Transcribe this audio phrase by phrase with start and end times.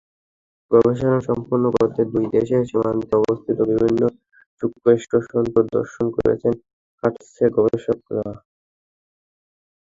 [0.71, 4.01] গবেষণা সম্পন্ন করতে দুই দেশের সীমান্তে অবস্থিত বিভিন্ন
[4.57, 6.53] শুল্কস্টেশন পরিদর্শন করেছেন
[7.03, 8.33] কাটসের গবেষকেরা।